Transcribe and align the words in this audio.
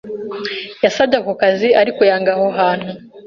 Yasabye 0.83 1.15
ako 1.19 1.31
kazi 1.41 1.67
ariko 1.81 2.01
yangwa 2.09 2.31
aho 2.35 2.47
hantu. 2.59 2.91